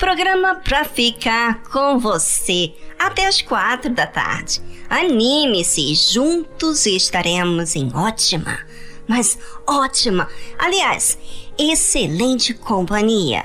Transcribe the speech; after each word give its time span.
Programa 0.00 0.54
pra 0.54 0.82
ficar 0.86 1.62
com 1.64 1.98
você 1.98 2.72
até 2.98 3.26
as 3.26 3.42
quatro 3.42 3.92
da 3.92 4.06
tarde. 4.06 4.58
Anime-se, 4.88 5.94
juntos 5.94 6.86
estaremos 6.86 7.76
em 7.76 7.94
ótima, 7.94 8.60
mas 9.06 9.38
ótima, 9.66 10.26
aliás, 10.58 11.18
excelente 11.58 12.54
companhia. 12.54 13.44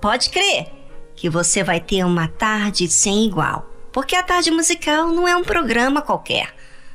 Pode 0.00 0.30
crer 0.30 0.68
que 1.16 1.28
você 1.28 1.64
vai 1.64 1.80
ter 1.80 2.04
uma 2.04 2.28
tarde 2.28 2.88
sem 2.88 3.26
igual, 3.26 3.68
porque 3.92 4.14
a 4.14 4.22
tarde 4.22 4.52
musical 4.52 5.08
não 5.08 5.26
é 5.26 5.34
um 5.34 5.42
programa 5.42 6.00
qualquer, 6.00 6.54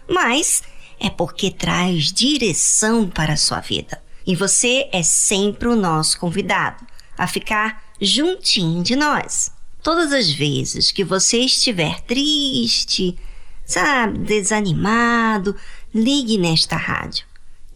mas 0.09 0.63
é 1.01 1.09
porque 1.09 1.51
traz 1.51 2.13
direção 2.13 3.09
para 3.09 3.33
a 3.33 3.38
sua 3.38 3.59
vida. 3.59 4.01
E 4.25 4.38
você 4.38 4.88
é 4.94 5.03
sempre 5.03 5.67
o 5.67 5.75
nosso 5.75 6.17
convidado 6.17 6.81
a 7.17 7.27
ficar 7.27 7.84
juntinho 8.00 8.83
de 8.83 8.95
nós. 8.95 9.51
Todas 9.81 10.11
as 10.11 10.31
vezes 10.31 10.91
que 10.91 11.03
você 11.03 11.39
estiver 11.39 12.01
triste, 12.01 13.17
sabe, 13.66 14.19
desanimado, 14.19 15.56
ligue 15.94 16.38
nesta 16.38 16.75
rádio. 16.75 17.25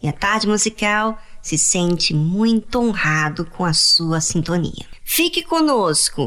E 0.02 0.08
a 0.08 0.12
tarde 0.12 0.46
musical 0.46 1.20
se 1.42 1.56
sente 1.56 2.14
muito 2.14 2.78
honrado 2.78 3.44
com 3.44 3.64
a 3.64 3.72
sua 3.72 4.20
sintonia. 4.20 4.86
Fique 5.04 5.42
conosco. 5.42 6.26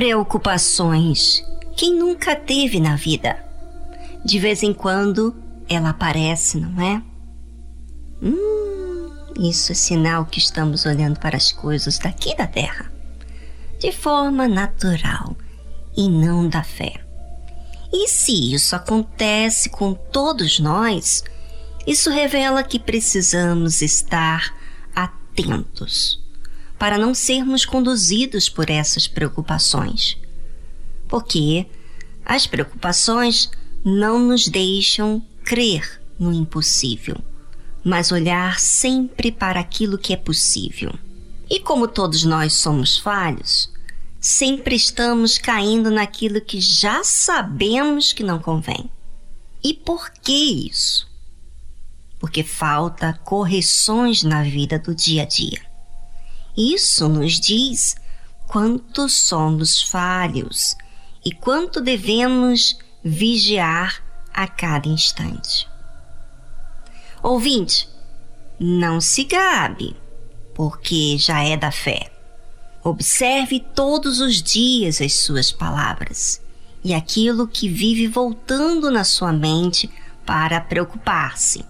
preocupações. 0.00 1.44
Quem 1.76 1.94
nunca 1.94 2.34
teve 2.34 2.80
na 2.80 2.96
vida? 2.96 3.36
De 4.24 4.38
vez 4.38 4.62
em 4.62 4.72
quando 4.72 5.36
ela 5.68 5.90
aparece, 5.90 6.58
não 6.58 6.82
é? 6.82 7.02
Hum, 8.22 9.10
isso 9.38 9.72
é 9.72 9.74
sinal 9.74 10.24
que 10.24 10.38
estamos 10.38 10.86
olhando 10.86 11.20
para 11.20 11.36
as 11.36 11.52
coisas 11.52 11.98
daqui 11.98 12.34
da 12.34 12.46
Terra 12.46 12.90
de 13.78 13.92
forma 13.92 14.48
natural 14.48 15.36
e 15.94 16.08
não 16.08 16.48
da 16.48 16.62
fé. 16.62 17.04
E 17.92 18.08
se 18.08 18.54
isso 18.54 18.74
acontece 18.74 19.68
com 19.68 19.92
todos 19.92 20.58
nós, 20.58 21.22
isso 21.86 22.08
revela 22.08 22.62
que 22.62 22.78
precisamos 22.78 23.82
estar 23.82 24.54
atentos 24.96 26.20
para 26.80 26.96
não 26.96 27.12
sermos 27.12 27.66
conduzidos 27.66 28.48
por 28.48 28.70
essas 28.70 29.06
preocupações. 29.06 30.16
Porque 31.06 31.66
as 32.24 32.46
preocupações 32.46 33.50
não 33.84 34.18
nos 34.18 34.48
deixam 34.48 35.22
crer 35.44 36.00
no 36.18 36.32
impossível, 36.32 37.18
mas 37.84 38.10
olhar 38.10 38.58
sempre 38.58 39.30
para 39.30 39.60
aquilo 39.60 39.98
que 39.98 40.14
é 40.14 40.16
possível. 40.16 40.94
E 41.50 41.60
como 41.60 41.86
todos 41.86 42.24
nós 42.24 42.54
somos 42.54 42.96
falhos, 42.96 43.70
sempre 44.18 44.74
estamos 44.74 45.36
caindo 45.36 45.90
naquilo 45.90 46.40
que 46.40 46.62
já 46.62 47.04
sabemos 47.04 48.14
que 48.14 48.22
não 48.22 48.38
convém. 48.38 48.88
E 49.62 49.74
por 49.74 50.08
que 50.08 50.66
isso? 50.66 51.06
Porque 52.18 52.42
falta 52.42 53.12
correções 53.22 54.22
na 54.22 54.42
vida 54.42 54.78
do 54.78 54.94
dia 54.94 55.24
a 55.24 55.26
dia. 55.26 55.69
Isso 56.60 57.08
nos 57.08 57.40
diz 57.40 57.96
quanto 58.46 59.08
somos 59.08 59.80
falhos 59.80 60.76
e 61.24 61.32
quanto 61.32 61.80
devemos 61.80 62.78
vigiar 63.02 64.04
a 64.30 64.46
cada 64.46 64.86
instante. 64.86 65.66
Ouvinte, 67.22 67.88
não 68.58 69.00
se 69.00 69.24
gabe, 69.24 69.96
porque 70.54 71.16
já 71.16 71.42
é 71.42 71.56
da 71.56 71.72
fé. 71.72 72.12
Observe 72.84 73.60
todos 73.74 74.20
os 74.20 74.42
dias 74.42 75.00
as 75.00 75.14
suas 75.14 75.50
palavras 75.50 76.42
e 76.84 76.92
aquilo 76.92 77.48
que 77.48 77.70
vive 77.70 78.06
voltando 78.06 78.90
na 78.90 79.04
sua 79.04 79.32
mente 79.32 79.88
para 80.26 80.60
preocupar-se. 80.60 81.64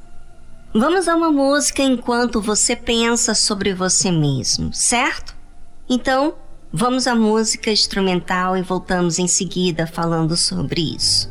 Vamos 0.72 1.08
a 1.08 1.16
uma 1.16 1.32
música 1.32 1.82
enquanto 1.82 2.40
você 2.40 2.76
pensa 2.76 3.34
sobre 3.34 3.74
você 3.74 4.08
mesmo, 4.12 4.72
certo? 4.72 5.34
Então, 5.88 6.34
vamos 6.72 7.08
à 7.08 7.14
música 7.16 7.72
instrumental 7.72 8.56
e 8.56 8.62
voltamos 8.62 9.18
em 9.18 9.26
seguida 9.26 9.84
falando 9.84 10.36
sobre 10.36 10.94
isso. 10.94 11.28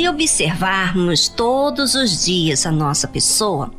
Se 0.00 0.08
observarmos 0.08 1.28
todos 1.28 1.94
os 1.94 2.24
dias 2.24 2.64
a 2.64 2.72
nossa 2.72 3.06
pessoa, 3.06 3.70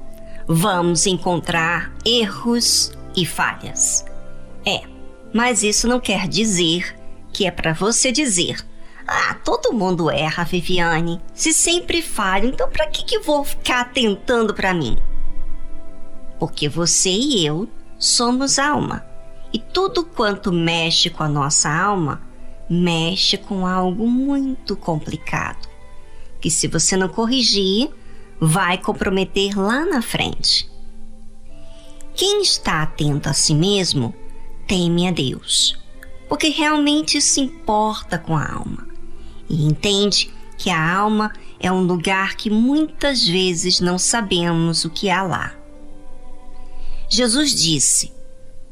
vamos 0.48 1.08
encontrar 1.08 1.92
erros 2.06 2.92
e 3.18 3.26
falhas. 3.26 4.06
É, 4.64 4.84
mas 5.34 5.64
isso 5.64 5.88
não 5.88 6.00
quer 6.00 6.28
dizer 6.28 6.96
que 7.34 7.48
é 7.48 7.50
para 7.50 7.74
você 7.74 8.12
dizer: 8.12 8.64
"Ah, 9.08 9.34
todo 9.44 9.74
mundo 9.74 10.12
erra, 10.12 10.44
Viviane. 10.44 11.20
Se 11.34 11.52
sempre 11.52 12.04
falho, 12.04 12.50
então 12.50 12.70
para 12.70 12.86
que 12.86 13.04
que 13.04 13.18
vou 13.18 13.44
ficar 13.44 13.92
tentando 13.92 14.54
para 14.54 14.76
mim?" 14.76 15.00
Porque 16.40 16.70
você 16.70 17.10
e 17.10 17.44
eu 17.44 17.68
somos 17.98 18.60
alma, 18.60 19.04
e 19.52 19.58
tudo 19.58 20.06
quanto 20.06 20.52
mexe 20.52 21.10
com 21.10 21.24
a 21.24 21.28
nossa 21.28 21.68
alma 21.68 22.22
mexe 22.70 23.38
com 23.40 23.66
algo 23.66 24.08
muito 24.08 24.78
complicado 24.78 25.71
que 26.42 26.50
se 26.50 26.68
você 26.68 26.98
não 26.98 27.08
corrigir, 27.08 27.90
vai 28.40 28.78
comprometer 28.78 29.58
lá 29.58 29.86
na 29.86 30.02
frente. 30.02 30.70
Quem 32.16 32.42
está 32.42 32.82
atento 32.82 33.30
a 33.30 33.34
si 33.34 33.54
mesmo 33.54 34.14
teme 34.68 35.08
a 35.08 35.12
Deus, 35.12 35.78
porque 36.28 36.50
realmente 36.50 37.22
se 37.22 37.40
importa 37.40 38.18
com 38.18 38.36
a 38.36 38.52
alma 38.52 38.88
e 39.48 39.66
entende 39.66 40.34
que 40.58 40.70
a 40.70 40.96
alma 40.96 41.32
é 41.60 41.72
um 41.72 41.84
lugar 41.84 42.36
que 42.36 42.50
muitas 42.50 43.28
vezes 43.28 43.80
não 43.80 43.98
sabemos 43.98 44.84
o 44.84 44.90
que 44.90 45.10
há 45.10 45.22
lá. 45.24 45.56
Jesus 47.10 47.54
disse: 47.54 48.12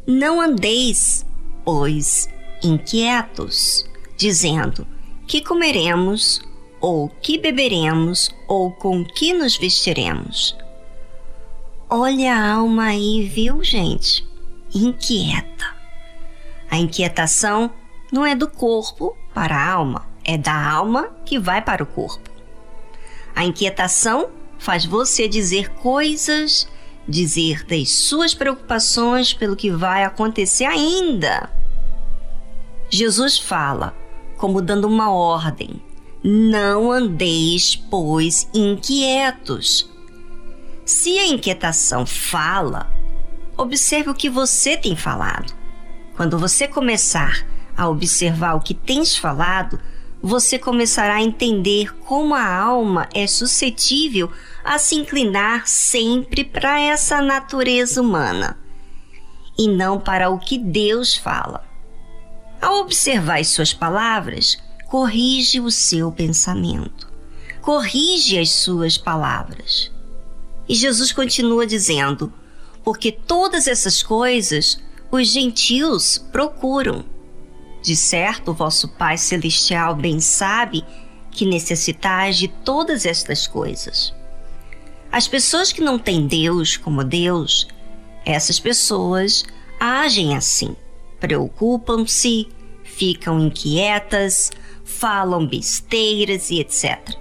Não 0.07 0.41
andeis, 0.41 1.25
pois, 1.63 2.29
inquietos, 2.63 3.85
dizendo: 4.17 4.87
Que 5.27 5.41
comeremos 5.41 6.41
ou 6.79 7.09
que 7.21 7.37
beberemos, 7.37 8.29
ou 8.47 8.71
com 8.71 9.03
que 9.03 9.33
nos 9.33 9.57
vestiremos. 9.57 10.55
Olha 11.89 12.35
a 12.35 12.53
alma 12.53 12.85
aí, 12.89 13.23
viu, 13.23 13.63
gente? 13.63 14.27
Inquieta. 14.73 15.75
A 16.69 16.77
inquietação 16.77 17.71
não 18.11 18.25
é 18.25 18.35
do 18.35 18.47
corpo 18.47 19.17
para 19.33 19.55
a 19.55 19.71
alma, 19.71 20.07
é 20.23 20.37
da 20.37 20.69
alma 20.69 21.09
que 21.25 21.39
vai 21.39 21.61
para 21.61 21.83
o 21.83 21.87
corpo. 21.87 22.29
A 23.35 23.43
inquietação 23.43 24.29
faz 24.59 24.85
você 24.85 25.27
dizer 25.27 25.69
coisas, 25.69 26.67
dizer 27.07 27.65
das 27.65 27.89
suas 27.89 28.33
preocupações 28.35 29.33
pelo 29.33 29.55
que 29.55 29.71
vai 29.71 30.03
acontecer 30.03 30.65
ainda. 30.65 31.49
Jesus 32.89 33.39
fala, 33.39 33.95
como 34.37 34.61
dando 34.61 34.87
uma 34.87 35.11
ordem: 35.11 35.81
não 36.23 36.91
andeis, 36.91 37.75
pois, 37.75 38.49
inquietos. 38.53 39.89
Se 40.85 41.17
a 41.17 41.27
inquietação 41.27 42.05
fala, 42.05 42.91
observe 43.55 44.09
o 44.09 44.15
que 44.15 44.29
você 44.29 44.75
tem 44.75 44.95
falado. 44.95 45.53
Quando 46.15 46.37
você 46.37 46.67
começar 46.67 47.45
a 47.77 47.87
observar 47.87 48.55
o 48.55 48.59
que 48.59 48.73
tens 48.73 49.15
falado, 49.15 49.79
você 50.21 50.59
começará 50.59 51.15
a 51.15 51.21
entender 51.21 51.95
como 51.99 52.35
a 52.35 52.53
alma 52.53 53.07
é 53.13 53.25
suscetível 53.25 54.29
a 54.63 54.77
se 54.77 54.95
inclinar 54.95 55.67
sempre 55.67 56.43
para 56.43 56.79
essa 56.81 57.21
natureza 57.21 58.01
humana 58.01 58.57
e 59.57 59.67
não 59.67 59.99
para 59.99 60.29
o 60.29 60.39
que 60.39 60.57
Deus 60.57 61.15
fala. 61.15 61.63
Ao 62.61 62.79
observar 62.81 63.39
as 63.39 63.47
suas 63.47 63.73
palavras, 63.73 64.57
corrige 64.89 65.59
o 65.59 65.69
seu 65.69 66.11
pensamento, 66.11 67.07
corrige 67.61 68.39
as 68.39 68.49
suas 68.49 68.97
palavras. 68.97 69.91
E 70.67 70.73
Jesus 70.73 71.11
continua 71.11 71.65
dizendo: 71.65 72.33
porque 72.83 73.11
todas 73.11 73.67
essas 73.67 74.01
coisas 74.01 74.79
os 75.11 75.27
gentios 75.27 76.17
procuram 76.31 77.05
de 77.81 77.95
certo, 77.95 78.53
vosso 78.53 78.89
Pai 78.89 79.17
Celestial 79.17 79.95
bem 79.95 80.19
sabe 80.19 80.83
que 81.31 81.45
necessitais 81.45 82.37
de 82.37 82.47
todas 82.47 83.05
estas 83.05 83.47
coisas. 83.47 84.13
As 85.11 85.27
pessoas 85.27 85.71
que 85.71 85.81
não 85.81 85.97
têm 85.97 86.27
Deus 86.27 86.75
como 86.75 87.03
Deus, 87.03 87.67
essas 88.25 88.59
pessoas 88.59 89.45
agem 89.79 90.35
assim, 90.35 90.75
preocupam-se, 91.19 92.49
ficam 92.83 93.39
inquietas, 93.39 94.51
falam 94.89 95.45
besteiras 95.45 96.49
e 96.49 96.59
etc. 96.59 97.15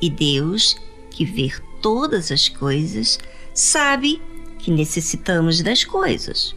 E 0.00 0.08
Deus, 0.08 0.76
que 1.10 1.24
vê 1.24 1.52
todas 1.82 2.32
as 2.32 2.48
coisas, 2.48 3.18
sabe 3.54 4.20
que 4.58 4.70
necessitamos 4.70 5.62
das 5.62 5.84
coisas. 5.84 6.56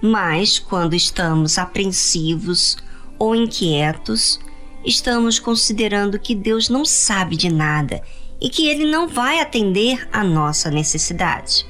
Mas 0.00 0.58
quando 0.58 0.94
estamos 0.94 1.58
apreensivos 1.58 2.78
ou 3.18 3.34
inquietos, 3.34 4.40
estamos 4.84 5.38
considerando 5.38 6.18
que 6.18 6.34
Deus 6.34 6.68
não 6.68 6.84
sabe 6.84 7.36
de 7.36 7.50
nada 7.50 8.00
e 8.40 8.48
que 8.48 8.68
ele 8.68 8.86
não 8.86 9.06
vai 9.06 9.40
atender 9.40 10.08
a 10.12 10.24
nossa 10.24 10.70
necessidade. 10.70 11.66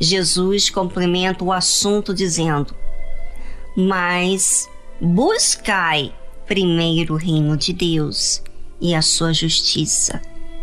Jesus 0.00 0.68
complementa 0.68 1.44
o 1.44 1.52
assunto 1.52 2.12
dizendo: 2.12 2.74
Mas 3.76 4.68
buscai 5.00 6.12
primeiro 6.52 7.14
o 7.14 7.16
reino 7.16 7.56
de 7.56 7.72
Deus 7.72 8.42
e 8.78 8.94
a 8.94 9.00
sua 9.00 9.32
justiça, 9.32 10.20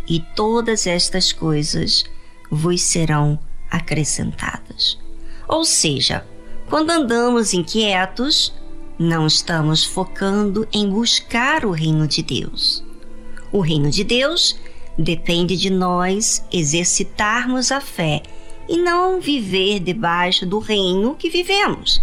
e 0.08 0.20
todas 0.36 0.86
estas 0.86 1.32
coisas 1.32 2.04
vos 2.48 2.80
serão 2.80 3.36
acrescentadas. 3.68 4.96
Ou 5.48 5.64
seja, 5.64 6.24
quando 6.68 6.90
andamos 6.90 7.52
inquietos, 7.52 8.54
não 8.96 9.26
estamos 9.26 9.84
focando 9.84 10.64
em 10.72 10.88
buscar 10.88 11.64
o 11.64 11.72
reino 11.72 12.06
de 12.06 12.22
Deus. 12.22 12.84
O 13.50 13.58
reino 13.58 13.90
de 13.90 14.04
Deus 14.04 14.56
depende 14.96 15.56
de 15.56 15.70
nós 15.70 16.46
exercitarmos 16.52 17.72
a 17.72 17.80
fé 17.80 18.22
e 18.68 18.76
não 18.76 19.20
viver 19.20 19.80
debaixo 19.80 20.46
do 20.46 20.60
reino 20.60 21.16
que 21.16 21.28
vivemos, 21.28 22.00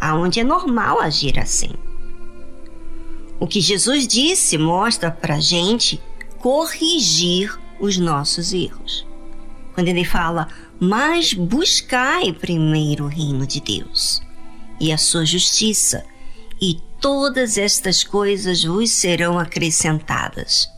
aonde 0.00 0.38
é 0.38 0.44
normal 0.44 1.00
agir 1.00 1.36
assim. 1.36 1.72
O 3.40 3.46
que 3.46 3.60
Jesus 3.60 4.06
disse 4.06 4.56
mostra 4.56 5.10
para 5.10 5.40
gente 5.40 6.00
corrigir 6.38 7.58
os 7.80 7.96
nossos 7.96 8.52
erros. 8.52 9.06
Quando 9.74 9.88
ele 9.88 10.04
fala, 10.04 10.48
mas 10.78 11.32
buscai 11.32 12.32
primeiro 12.32 13.04
o 13.04 13.08
reino 13.08 13.46
de 13.46 13.60
Deus 13.60 14.22
e 14.80 14.92
a 14.92 14.98
sua 14.98 15.24
justiça, 15.24 16.04
e 16.60 16.80
todas 17.00 17.58
estas 17.58 18.04
coisas 18.04 18.64
vos 18.64 18.90
serão 18.90 19.38
acrescentadas. 19.38 20.68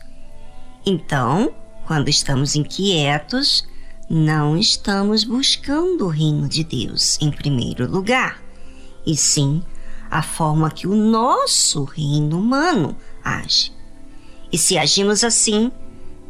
Então, 0.85 1.53
quando 1.85 2.09
estamos 2.09 2.55
inquietos, 2.55 3.67
não 4.09 4.57
estamos 4.57 5.23
buscando 5.23 6.05
o 6.05 6.09
reino 6.09 6.47
de 6.47 6.63
Deus 6.63 7.17
em 7.21 7.31
primeiro 7.31 7.89
lugar, 7.89 8.41
e 9.05 9.15
sim 9.15 9.61
a 10.09 10.21
forma 10.21 10.71
que 10.71 10.87
o 10.87 10.95
nosso 10.95 11.83
reino 11.83 12.39
humano 12.39 12.95
age. 13.23 13.71
E 14.51 14.57
se 14.57 14.77
agimos 14.77 15.23
assim, 15.23 15.71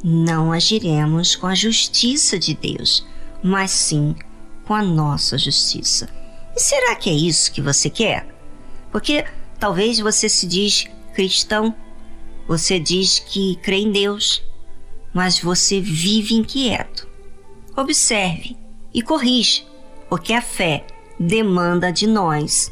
não 0.04 0.52
agiremos 0.52 1.36
com 1.36 1.48
a 1.48 1.56
justiça 1.56 2.38
de 2.38 2.54
Deus 2.54 3.06
mas 3.42 3.72
sim 3.72 4.16
com 4.66 4.74
a 4.74 4.82
nossa 4.82 5.38
justiça. 5.38 6.10
E 6.56 6.60
será 6.60 6.96
que 6.96 7.10
é 7.10 7.14
isso 7.14 7.52
que 7.52 7.62
você 7.62 7.90
quer? 7.90 8.28
Porque 8.92 9.26
talvez 9.60 10.00
você 10.00 10.28
se 10.28 10.46
diz 10.48 10.86
cristão, 11.14 11.74
você 12.48 12.80
diz 12.80 13.20
que 13.20 13.56
crê 13.58 13.78
em 13.78 13.92
Deus, 13.92 14.44
mas 15.14 15.40
você 15.40 15.80
vive 15.80 16.36
inquieto. 16.36 17.08
Observe 17.76 18.58
e 18.94 19.02
corrija, 19.02 19.64
porque 20.10 20.34
a 20.34 20.42
fé 20.42 20.86
demanda 21.20 21.92
de 21.92 22.08
nós 22.08 22.72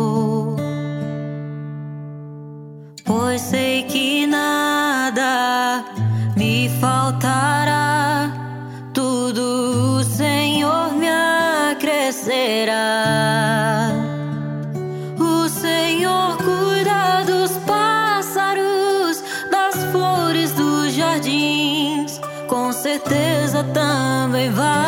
voz, 3.31 3.41
sei 3.41 3.83
que 3.83 4.27
nada 4.27 5.83
me 6.35 6.69
faltará. 6.79 8.31
Tudo 8.93 9.99
o 9.99 10.03
Senhor 10.03 10.93
me 10.93 11.07
acrescerá. 11.71 12.79
O 15.17 15.47
Senhor 15.49 16.37
cuida 16.37 17.23
dos 17.25 17.51
pássaros, 17.65 19.23
das 19.49 19.75
flores 19.91 20.51
dos 20.51 20.93
jardins. 20.93 22.19
Com 22.47 22.73
certeza 22.73 23.63
também 23.73 24.51
vai. 24.51 24.80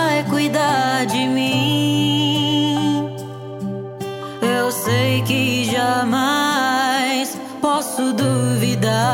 Tantas 7.96 8.60
vidas. 8.60 9.14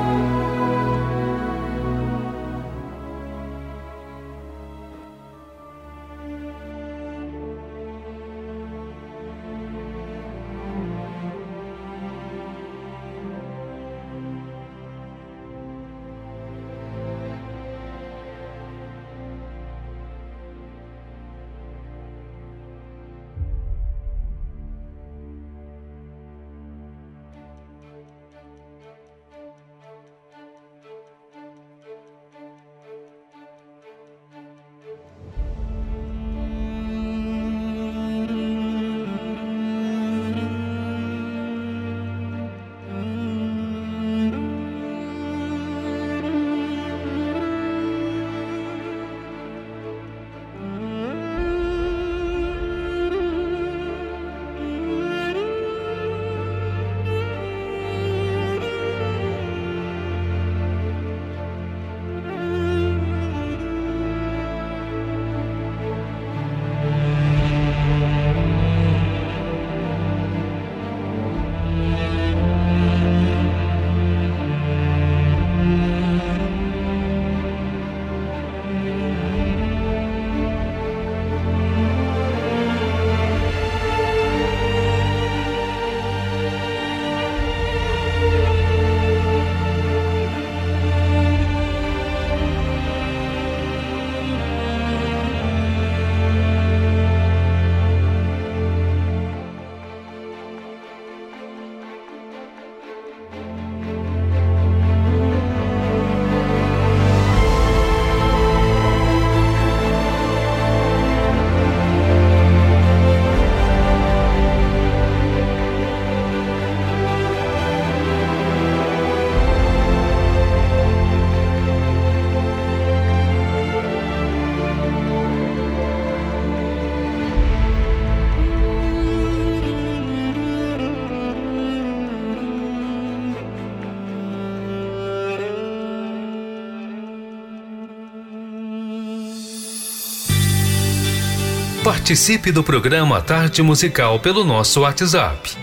Participe 142.01 142.51
do 142.51 142.63
programa 142.63 143.21
Tarde 143.21 143.61
Musical 143.61 144.19
pelo 144.19 144.43
nosso 144.43 144.81
WhatsApp. 144.81 145.55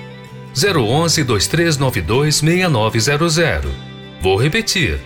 011 0.54 1.24
2392 1.24 2.36
6900. 2.36 3.72
Vou 4.22 4.36
repetir. 4.36 5.00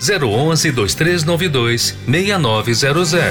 011 0.00 0.72
2392 0.72 1.94
6900. 2.08 3.30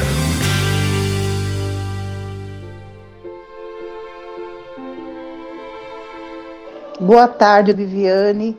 Boa 6.99 7.27
tarde, 7.27 7.73
Viviane. 7.73 8.55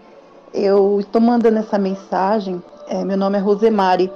Eu 0.53 0.99
estou 0.99 1.21
mandando 1.21 1.61
essa 1.61 1.79
mensagem. 1.79 2.61
É, 2.89 3.05
meu 3.05 3.17
nome 3.17 3.39
é 3.39 3.41
Rosemary, 3.41 4.11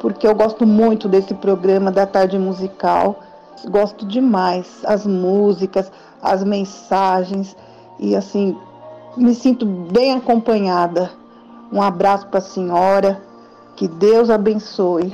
porque 0.00 0.26
eu 0.26 0.34
gosto 0.34 0.66
muito 0.66 1.08
desse 1.08 1.32
programa 1.32 1.92
da 1.92 2.06
tarde 2.06 2.36
musical 2.36 3.29
gosto 3.68 4.06
demais 4.06 4.80
as 4.84 5.06
músicas, 5.06 5.90
as 6.22 6.44
mensagens 6.44 7.56
e 7.98 8.14
assim 8.16 8.56
me 9.16 9.34
sinto 9.34 9.66
bem 9.66 10.14
acompanhada. 10.14 11.10
Um 11.72 11.82
abraço 11.82 12.26
para 12.26 12.38
a 12.38 12.42
senhora, 12.42 13.22
que 13.76 13.86
Deus 13.86 14.30
abençoe. 14.30 15.12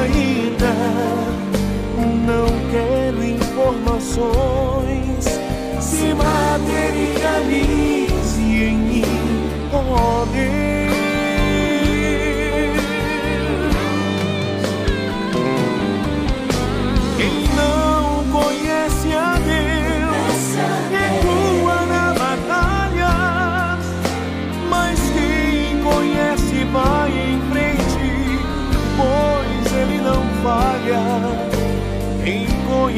Ainda. 0.00 0.72
Não 2.26 2.46
quero 2.70 3.22
informações 3.24 5.24
se 5.80 6.14
materialize 6.14 8.40
em 8.40 8.76
mim, 8.76 9.04
oh 9.72 10.19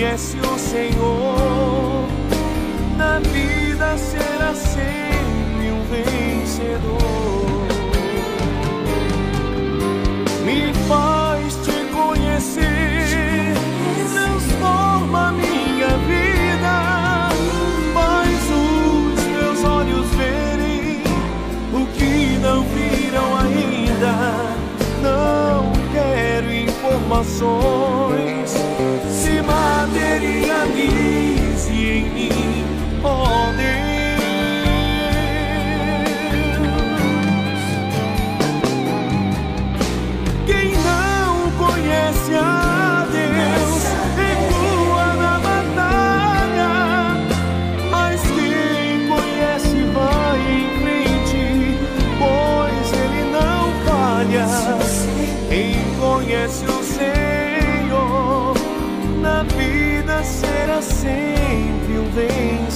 conhece 0.02 0.36
o 0.36 0.58
Senhor 0.58 2.08
na 2.96 3.20
vida 3.20 3.96
será 3.96 4.52
sempre 4.52 5.70
um 5.70 5.84
vencedor. 5.84 6.98
Me 10.44 10.74
faz 10.88 11.54
te 11.64 11.84
conhecer, 11.92 13.54
transforma 14.12 15.30
minha 15.30 15.96
vida, 16.08 17.30
faz 17.94 18.50
os 18.50 19.22
meus 19.24 19.64
olhos 19.64 20.08
verem 20.16 21.04
o 21.72 21.86
que 21.96 22.38
não 22.40 22.64
viram 22.64 23.36
ainda. 23.38 24.12
Não 25.00 25.72
quero 25.92 26.52
informações, 26.52 28.31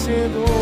vencedor. 0.07 0.56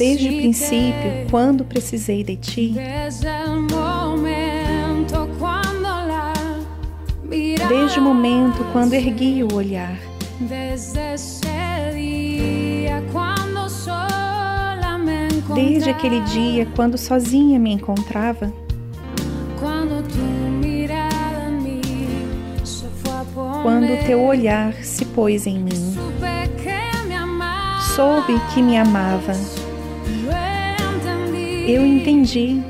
Desde 0.00 0.30
o 0.30 0.36
princípio, 0.38 1.26
quando 1.30 1.62
precisei 1.62 2.24
de 2.24 2.34
ti, 2.34 2.74
Desde 7.68 7.98
o 7.98 8.02
momento 8.02 8.64
quando 8.72 8.94
ergui 8.94 9.42
o 9.44 9.54
olhar, 9.54 9.98
desde 15.54 15.90
aquele 15.90 16.20
dia 16.20 16.66
quando 16.74 16.96
sozinha 16.96 17.58
me 17.58 17.70
encontrava, 17.70 18.50
quando 23.62 24.06
teu 24.06 24.22
olhar 24.22 24.72
se 24.82 25.04
pôs 25.04 25.46
em 25.46 25.58
mim, 25.58 25.94
soube 27.94 28.40
que 28.54 28.62
me 28.62 28.78
amava, 28.78 29.34
eu 31.66 31.84
entendi. 31.86 32.62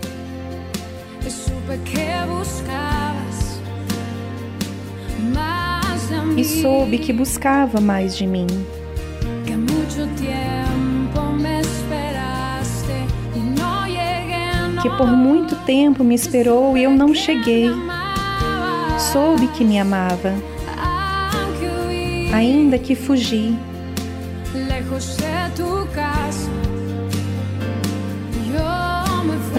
E 6.36 6.44
soube 6.44 6.98
que 6.98 7.12
buscava 7.12 7.80
mais 7.80 8.16
de 8.16 8.26
mim, 8.26 8.46
que 14.82 14.90
por 14.96 15.06
muito 15.06 15.54
tempo 15.66 16.02
me 16.02 16.14
esperou 16.14 16.76
e 16.76 16.84
eu 16.84 16.90
não 16.90 17.14
cheguei, 17.14 17.70
soube 19.12 19.48
que 19.48 19.64
me 19.64 19.78
amava, 19.78 20.34
ainda 22.32 22.78
que 22.78 22.94
fugi, 22.94 23.54
lejos 24.54 25.16
de 25.16 25.50
tu 25.56 25.86
casa. 25.94 26.29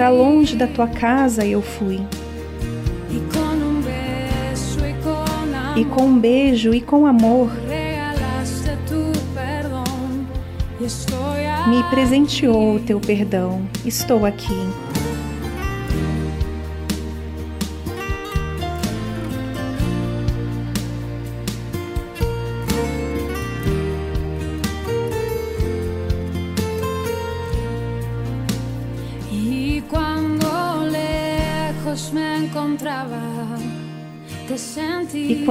Para 0.02 0.10
longe 0.10 0.56
da 0.56 0.66
tua 0.66 0.88
casa 0.88 1.46
eu 1.46 1.62
fui, 1.62 2.02
e 5.76 5.86
com 5.86 6.02
um 6.06 6.20
beijo 6.20 6.74
e 6.74 6.82
com 6.82 7.06
amor 7.06 7.52
me 11.68 11.84
presenteou 11.92 12.78
o 12.78 12.80
teu 12.80 13.00
perdão. 13.00 13.62
Estou 13.86 14.26
aqui. 14.26 14.58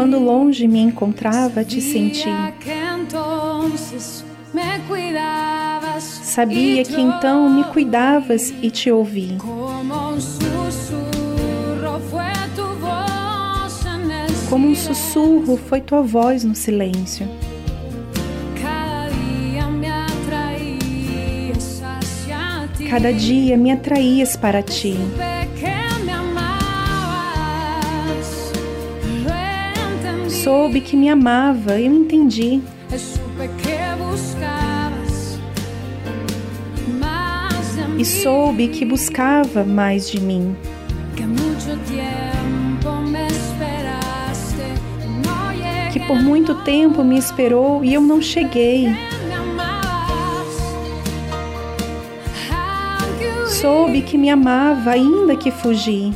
Quando 0.00 0.18
longe 0.18 0.66
me 0.66 0.78
encontrava, 0.78 1.62
te 1.62 1.78
senti. 1.78 2.24
Sabia 6.00 6.82
que 6.84 6.98
então 6.98 7.50
me 7.50 7.64
cuidavas 7.64 8.50
e 8.62 8.70
te 8.70 8.90
ouvi. 8.90 9.36
Como 14.48 14.68
um 14.68 14.74
sussurro 14.74 15.58
foi 15.58 15.82
tua 15.82 16.00
voz 16.00 16.44
no 16.44 16.54
silêncio. 16.54 17.28
Cada 22.88 23.12
dia 23.12 23.54
me 23.58 23.70
atraías 23.70 24.34
para 24.34 24.62
ti. 24.62 24.96
soube 30.42 30.80
que 30.80 30.96
me 30.96 31.10
amava, 31.10 31.78
eu 31.78 31.94
entendi. 31.94 32.62
E 37.98 38.04
soube 38.06 38.68
que 38.68 38.86
buscava 38.86 39.62
mais 39.64 40.10
de 40.10 40.18
mim. 40.18 40.56
Que 45.92 46.00
por 46.06 46.16
muito 46.22 46.54
tempo 46.62 47.04
me 47.04 47.18
esperou 47.18 47.84
e 47.84 47.92
eu 47.92 48.00
não 48.00 48.22
cheguei. 48.22 48.88
Soube 53.46 54.00
que 54.00 54.16
me 54.16 54.30
amava, 54.30 54.92
ainda 54.92 55.36
que 55.36 55.50
fugi. 55.50 56.14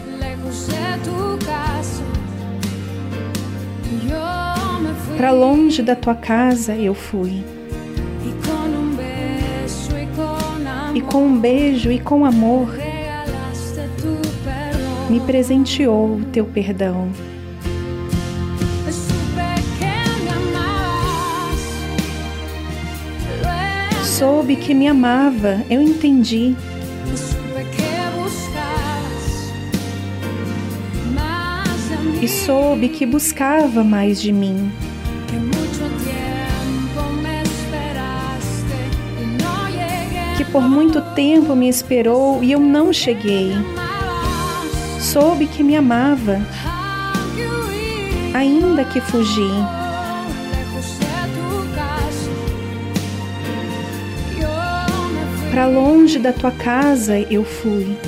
Para 5.17 5.31
longe 5.31 5.83
da 5.83 5.97
tua 5.97 6.15
casa 6.15 6.75
eu 6.75 6.95
fui. 6.95 7.45
E 10.95 11.01
com 11.01 11.27
um 11.27 11.39
beijo 11.39 11.91
e 11.91 11.99
com 11.99 12.25
amor 12.25 12.69
me 15.09 15.21
presenteou 15.21 16.17
o 16.17 16.25
teu 16.25 16.45
perdão. 16.45 17.09
Soube 24.03 24.57
que 24.57 24.73
me 24.73 24.87
amava, 24.87 25.63
eu 25.69 25.83
entendi. 25.83 26.57
E 32.23 32.29
soube 32.29 32.89
que 32.89 33.05
buscava 33.05 33.85
mais 33.85 34.21
de 34.21 34.33
mim. 34.33 34.73
Por 40.55 40.63
muito 40.63 41.01
tempo 41.17 41.57
me 41.57 41.69
esperou 41.69 42.41
e 42.41 42.53
eu 42.53 42.61
não 42.61 42.93
cheguei. 42.93 43.51
Soube 45.01 45.49
que 45.49 45.65
me 45.65 45.75
amava, 45.75 46.41
ainda 48.33 48.85
que 48.85 49.01
fugi. 49.01 49.51
Para 55.51 55.67
longe 55.67 56.21
da 56.21 56.33
tua 56.33 56.53
casa 56.53 57.19
eu 57.19 57.43
fui. 57.43 57.99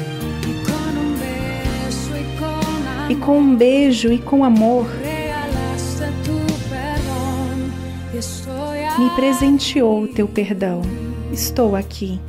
E 3.09 3.14
com 3.16 3.40
um 3.40 3.57
beijo 3.57 4.12
e 4.12 4.18
com 4.18 4.44
amor, 4.44 4.86
me 8.99 9.11
presenteou 9.16 10.07
teu 10.07 10.28
perdão. 10.28 10.80
Estou 11.32 11.74
aqui. 11.74 12.20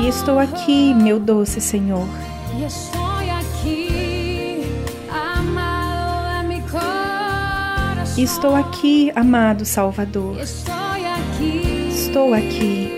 E 0.00 0.06
estou 0.06 0.38
aqui, 0.38 0.94
meu 0.94 1.18
doce 1.18 1.60
Senhor. 1.60 2.06
E 8.16 8.22
estou 8.22 8.54
aqui, 8.54 9.10
amado 9.16 9.64
Salvador. 9.64 10.36
Estou 11.90 12.32
aqui. 12.32 12.90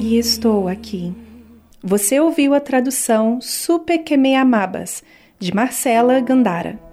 E 0.00 0.18
estou 0.18 0.68
aqui. 0.68 1.14
Você 1.82 2.18
ouviu 2.18 2.54
a 2.54 2.60
tradução 2.60 3.40
Super 3.40 3.98
que 3.98 4.16
me 4.16 4.34
amabas, 4.34 5.02
de 5.38 5.54
Marcela 5.54 6.18
Gandara. 6.20 6.89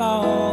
all. 0.00 0.43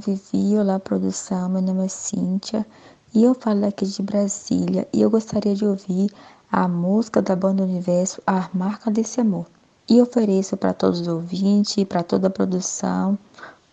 Vivi, 0.00 0.56
olá 0.56 0.80
produção, 0.80 1.46
meu 1.50 1.60
nome 1.60 1.84
é 1.84 1.88
Cíntia 1.88 2.66
e 3.14 3.22
eu 3.22 3.34
falo 3.34 3.66
aqui 3.66 3.84
de 3.84 4.02
Brasília 4.02 4.88
e 4.94 5.02
eu 5.02 5.10
gostaria 5.10 5.54
de 5.54 5.66
ouvir 5.66 6.10
a 6.50 6.66
música 6.66 7.20
da 7.20 7.36
banda 7.36 7.62
Universo, 7.62 8.22
A 8.26 8.48
Marca 8.54 8.90
desse 8.90 9.20
Amor. 9.20 9.44
E 9.86 10.00
ofereço 10.00 10.56
para 10.56 10.72
todos 10.72 11.00
os 11.00 11.08
ouvintes 11.08 11.76
e 11.76 11.84
para 11.84 12.02
toda 12.02 12.28
a 12.28 12.30
produção 12.30 13.18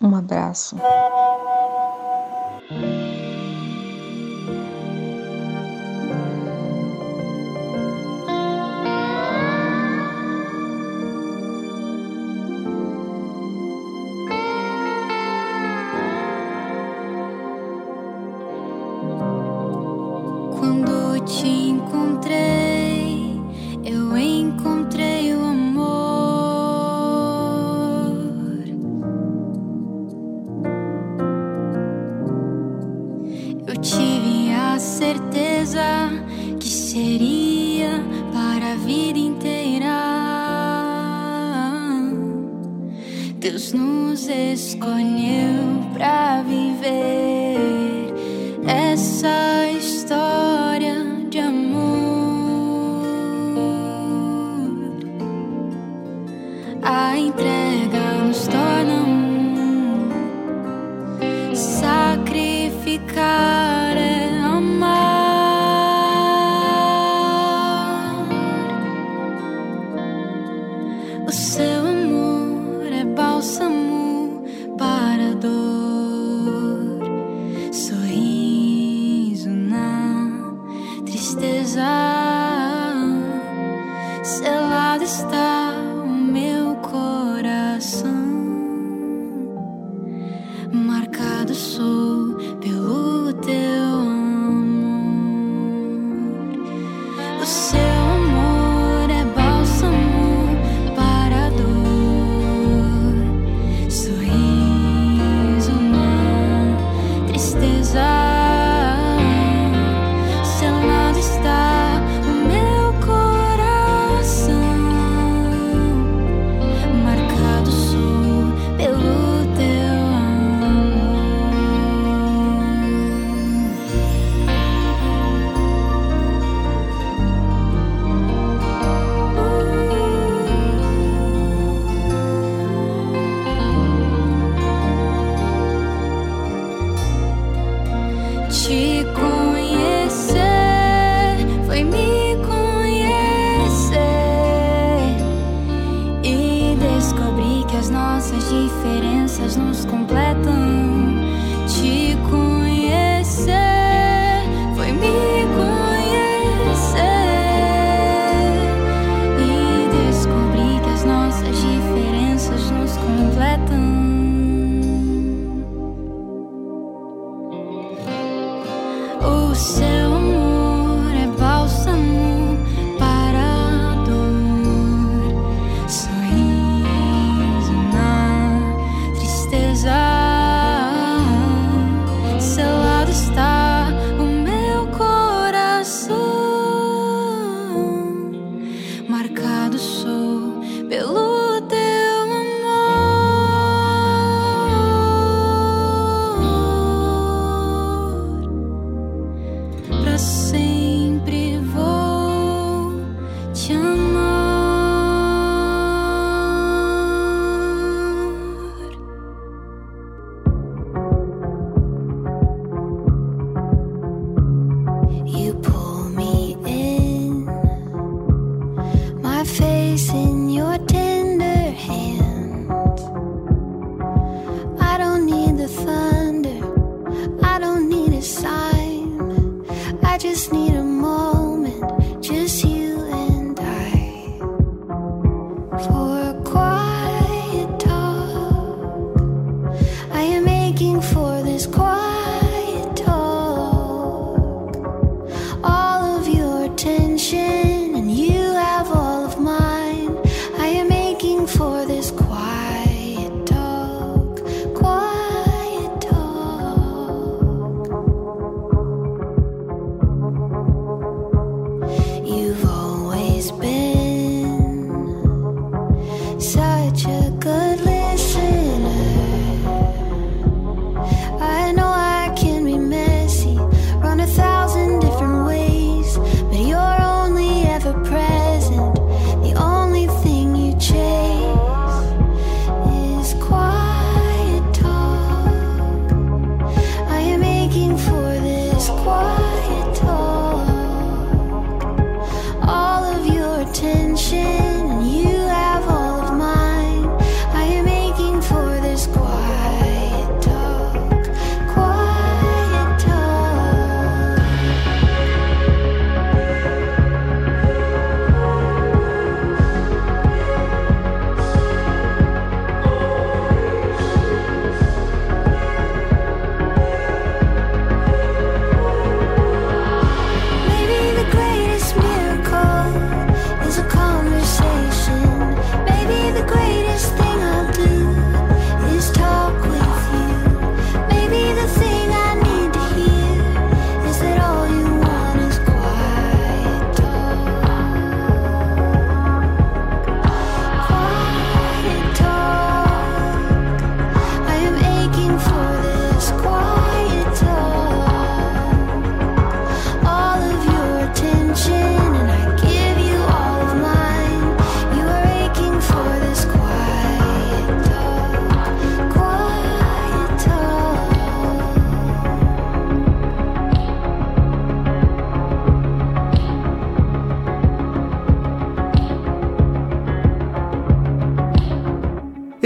um 0.02 0.14
abraço. 0.14 0.76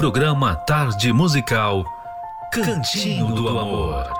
Programa 0.00 0.56
Tarde 0.56 1.12
Musical, 1.12 1.84
Cantinho 2.50 3.34
do 3.34 3.46
Amor. 3.50 4.10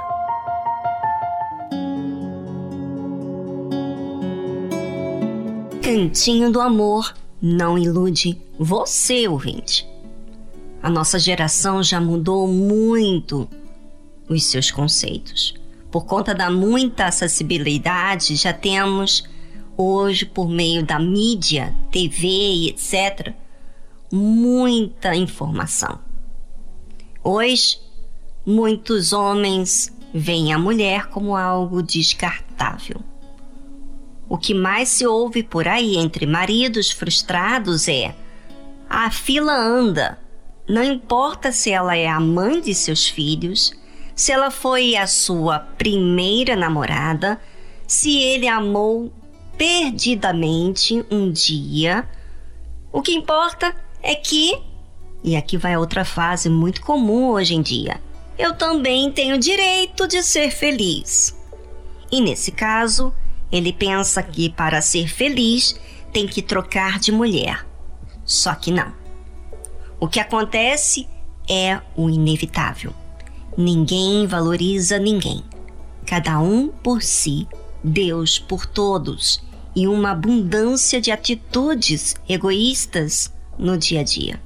Cantinho 5.83 6.53
do 6.53 6.61
Amor 6.61 7.15
não 7.41 7.79
ilude 7.79 8.39
você, 8.59 9.27
ouvinte. 9.27 9.89
A 10.83 10.91
nossa 10.91 11.19
geração 11.19 11.83
já 11.83 11.99
mudou 11.99 12.47
muito 12.47 13.49
os 14.29 14.45
seus 14.45 14.71
conceitos. 14.71 15.55
Por 15.91 16.05
conta 16.05 16.35
da 16.35 16.51
muita 16.51 17.07
acessibilidade, 17.07 18.37
já 18.37 18.53
temos 18.53 19.27
hoje, 19.79 20.27
por 20.27 20.47
meio 20.47 20.85
da 20.85 20.99
mídia, 20.99 21.75
TV 21.91 22.29
e 22.29 22.69
etc., 22.69 23.35
muita 24.13 25.15
informação. 25.15 26.01
Hoje, 27.23 27.79
muitos 28.45 29.13
homens 29.13 29.95
veem 30.13 30.53
a 30.53 30.59
mulher 30.59 31.07
como 31.07 31.37
algo 31.37 31.83
descartável. 31.83 33.01
O 34.29 34.39
que 34.39 34.55
mais 34.55 34.89
se 34.89 35.07
ouve 35.07 35.43
por 35.43 35.67
aí 35.69 35.97
entre 35.97 36.27
maridos 36.27 36.91
frustrados 36.91 37.89
é: 37.89 38.15
a 38.89 39.11
fila 39.11 39.55
anda. 39.55 40.19
Não 40.69 40.85
importa 40.85 41.51
se 41.51 41.71
ela 41.71 41.97
é 41.97 42.07
a 42.07 42.21
mãe 42.21 42.61
de 42.61 42.75
seus 42.75 43.09
filhos, 43.09 43.73
se 44.15 44.31
ela 44.31 44.51
foi 44.51 44.95
a 44.95 45.07
sua 45.07 45.59
primeira 45.59 46.55
namorada, 46.55 47.41
se 47.89 48.21
ele 48.21 48.47
amou 48.47 49.13
perdidamente 49.59 51.05
um 51.11 51.31
dia. 51.31 52.09
O 52.93 53.03
que 53.03 53.13
importa 53.13 53.75
é 54.03 54.15
que, 54.15 54.61
e 55.23 55.37
aqui 55.37 55.57
vai 55.57 55.77
outra 55.77 56.05
frase 56.05 56.49
muito 56.49 56.81
comum 56.81 57.31
hoje 57.31 57.55
em 57.55 57.63
dia, 57.63 58.01
eu 58.39 58.55
também 58.55 59.13
tenho 59.13 59.39
direito 59.39 60.09
de 60.09 60.23
ser 60.23 60.51
feliz. 60.51 61.37
E 62.11 62.21
nesse 62.21 62.51
caso, 62.51 63.13
ele 63.53 63.73
pensa 63.73 64.23
que 64.23 64.49
para 64.49 64.81
ser 64.81 65.09
feliz 65.09 65.79
tem 66.13 66.27
que 66.27 66.43
trocar 66.43 66.99
de 66.99 67.13
mulher. 67.13 67.67
Só 68.25 68.55
que 68.55 68.71
não. 68.71 68.93
O 69.99 70.09
que 70.09 70.19
acontece 70.19 71.07
é 71.49 71.81
o 71.95 72.09
inevitável. 72.09 72.95
Ninguém 73.57 74.27
valoriza 74.27 74.99
ninguém. 74.99 75.45
Cada 76.07 76.41
um 76.41 76.69
por 76.69 77.03
si, 77.03 77.47
Deus 77.85 78.39
por 78.39 78.67
todos 78.67 79.43
e 79.75 79.87
uma 79.87 80.13
abundância 80.13 81.01
de 81.01 81.11
atitudes 81.11 82.17
egoístas 82.29 83.33
no 83.61 83.77
dia 83.77 84.01
a 84.01 84.03
dia. 84.03 84.41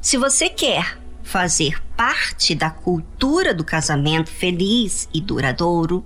Se 0.00 0.16
você 0.16 0.48
quer 0.48 0.98
fazer 1.22 1.80
parte 1.96 2.54
da 2.54 2.70
cultura 2.70 3.54
do 3.54 3.64
casamento 3.64 4.30
feliz 4.30 5.08
e 5.14 5.20
duradouro, 5.20 6.04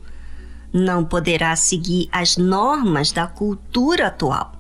não 0.72 1.04
poderá 1.04 1.56
seguir 1.56 2.08
as 2.12 2.36
normas 2.36 3.12
da 3.12 3.26
cultura 3.26 4.08
atual. 4.08 4.52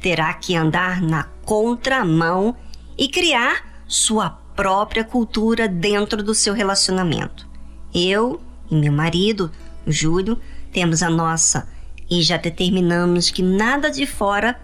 Terá 0.00 0.32
que 0.32 0.56
andar 0.56 1.02
na 1.02 1.24
contramão 1.44 2.56
e 2.96 3.08
criar 3.08 3.82
sua 3.86 4.30
própria 4.30 5.04
cultura 5.04 5.68
dentro 5.68 6.22
do 6.22 6.34
seu 6.34 6.54
relacionamento. 6.54 7.46
Eu 7.92 8.40
e 8.70 8.74
meu 8.76 8.92
marido, 8.92 9.50
Júlio, 9.86 10.40
temos 10.72 11.02
a 11.02 11.10
nossa 11.10 11.68
e 12.08 12.22
já 12.22 12.36
determinamos 12.36 13.30
que 13.30 13.42
nada 13.42 13.90
de 13.90 14.06
fora 14.06 14.58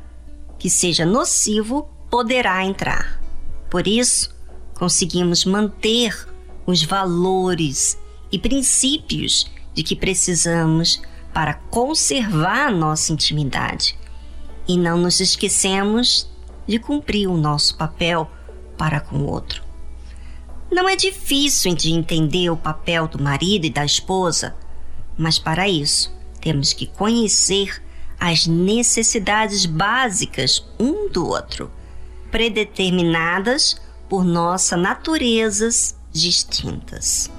que 0.59 0.71
seja 0.71 1.05
nocivo 1.05 1.91
poderá 2.11 2.65
entrar. 2.65 3.21
Por 3.71 3.87
isso, 3.87 4.35
conseguimos 4.75 5.45
manter 5.45 6.29
os 6.67 6.83
valores 6.83 7.99
e 8.31 8.39
princípios 8.39 9.51
de 9.75 9.83
que 9.83 9.95
precisamos 9.95 11.01
para 11.33 11.55
conservar 11.55 12.73
nossa 12.73 13.13
intimidade 13.13 13.97
e 14.67 14.77
não 14.77 14.99
nos 14.99 15.21
esquecemos 15.21 16.29
de 16.67 16.79
cumprir 16.79 17.29
o 17.29 17.37
nosso 17.37 17.77
papel 17.77 18.31
para 18.77 19.01
com 19.01 19.19
o 19.19 19.27
outro. 19.27 19.63
Não 20.71 20.89
é 20.89 20.97
difícil 20.97 21.75
de 21.75 21.93
entender 21.93 22.51
o 22.51 22.57
papel 22.57 23.07
do 23.07 23.23
marido 23.23 23.67
e 23.67 23.71
da 23.71 23.85
esposa, 23.85 24.57
mas 25.17 25.39
para 25.39 25.69
isso 25.69 26.15
temos 26.41 26.73
que 26.73 26.87
conhecer 26.87 27.83
as 28.19 28.47
necessidades 28.47 29.67
básicas 29.67 30.65
um 30.79 31.09
do 31.09 31.27
outro, 31.27 31.71
predeterminadas 32.31 33.81
por 34.09 34.25
nossas 34.25 34.79
naturezas 34.79 35.97
distintas. 36.13 37.31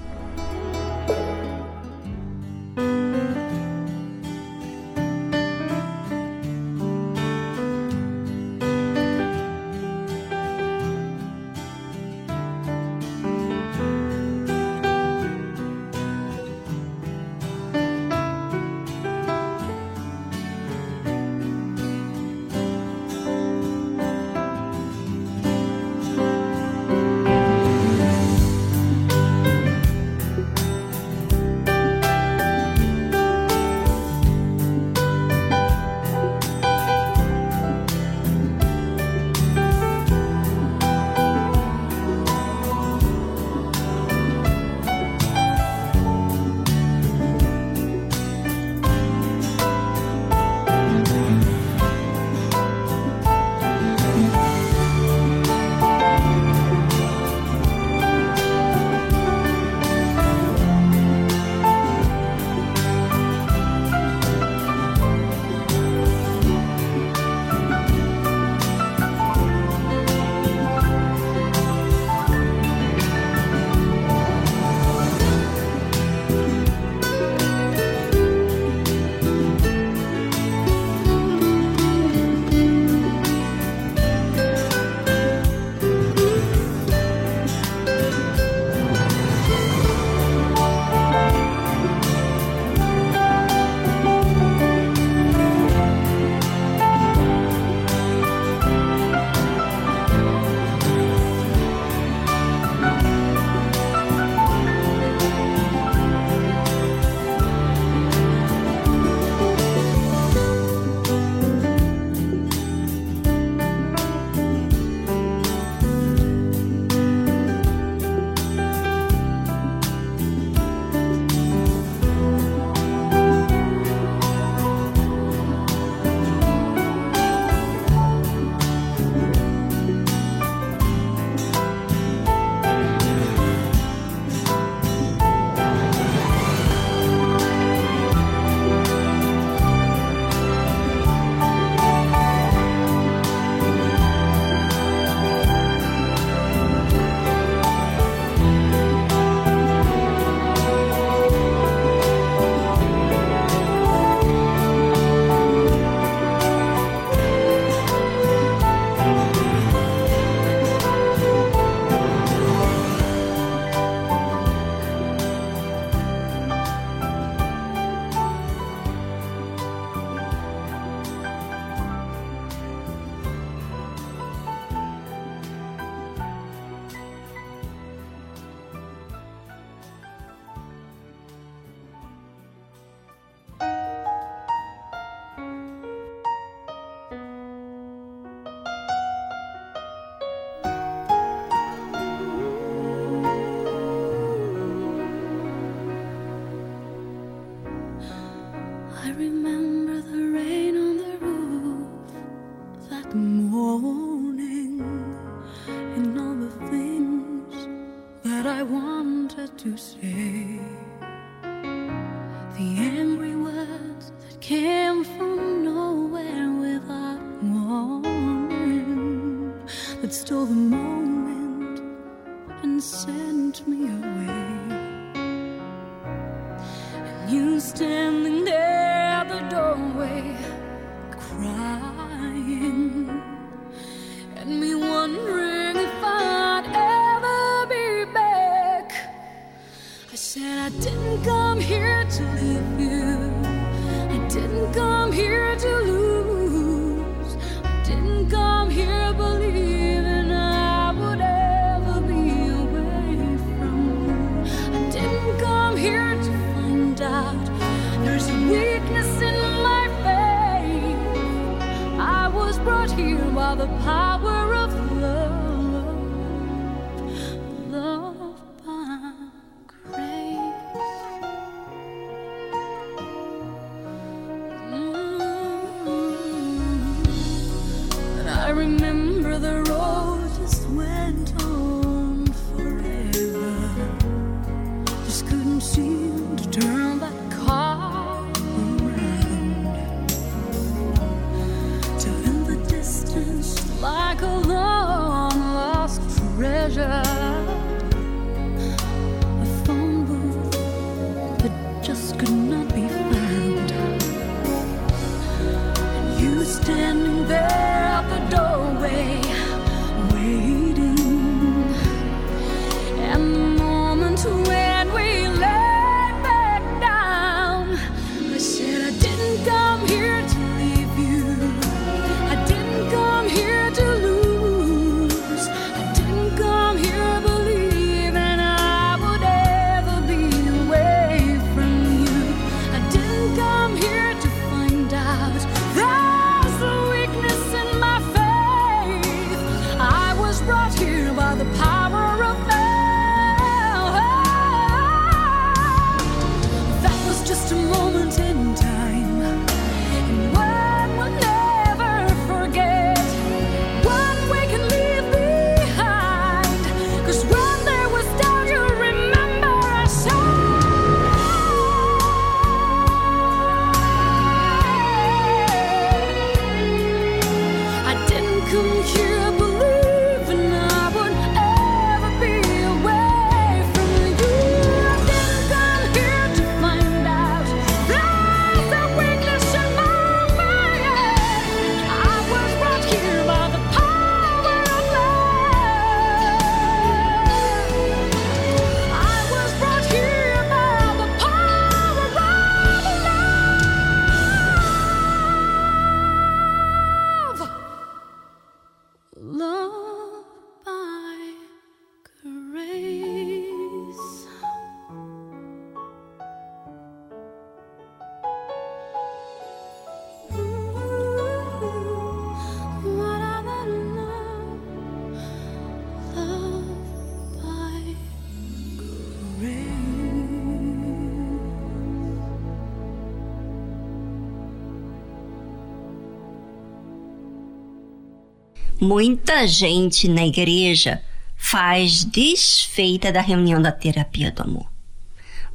Muita 428.80 429.48
gente 429.48 430.08
na 430.08 430.24
igreja 430.24 431.04
faz 431.36 432.04
desfeita 432.04 433.12
da 433.12 433.22
reunião 433.22 433.60
da 433.60 433.72
terapia 433.72 434.32
do 434.32 434.44
amor. 434.44 434.72